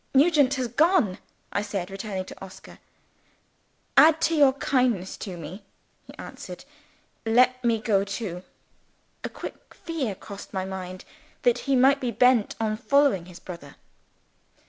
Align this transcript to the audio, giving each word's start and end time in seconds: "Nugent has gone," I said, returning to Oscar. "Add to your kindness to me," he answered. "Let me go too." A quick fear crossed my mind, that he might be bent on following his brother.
"Nugent 0.15 0.55
has 0.55 0.67
gone," 0.67 1.19
I 1.53 1.61
said, 1.61 1.91
returning 1.91 2.25
to 2.25 2.43
Oscar. 2.43 2.79
"Add 3.95 4.19
to 4.21 4.33
your 4.35 4.53
kindness 4.53 5.15
to 5.17 5.37
me," 5.37 5.61
he 6.07 6.15
answered. 6.15 6.65
"Let 7.23 7.63
me 7.63 7.79
go 7.79 8.03
too." 8.03 8.41
A 9.23 9.29
quick 9.29 9.75
fear 9.75 10.15
crossed 10.15 10.53
my 10.55 10.65
mind, 10.65 11.05
that 11.43 11.59
he 11.69 11.75
might 11.75 12.01
be 12.01 12.09
bent 12.09 12.55
on 12.59 12.77
following 12.77 13.27
his 13.27 13.39
brother. 13.39 13.75